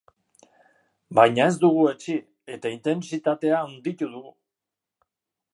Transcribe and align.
Baina 1.19 1.45
ez 1.51 1.59
dugu 1.65 1.83
etsi, 1.91 2.17
eta 2.57 2.73
intentsitatea 2.79 3.63
handitu 3.67 4.11
dugu. 4.17 4.37